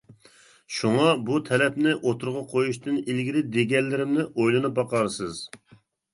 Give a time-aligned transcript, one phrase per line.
[0.77, 5.45] شۇڭا بۇ تەلەپنى ئوتتۇرىغا قويۇشتىن ئىلگىرى دېگەنلىرىمنى ئويلىنىپ باقارسىز.